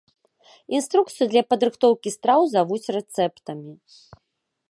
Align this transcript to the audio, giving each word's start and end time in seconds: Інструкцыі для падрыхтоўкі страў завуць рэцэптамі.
Інструкцыі 0.77 1.27
для 1.33 1.43
падрыхтоўкі 1.51 2.09
страў 2.17 2.41
завуць 2.55 2.91
рэцэптамі. 2.97 3.71